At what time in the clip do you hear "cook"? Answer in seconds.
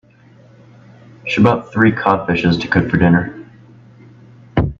2.67-2.89